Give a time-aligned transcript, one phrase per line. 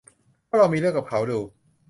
[0.49, 1.39] ก็ต้องลองมีเรื่องกับเขาดู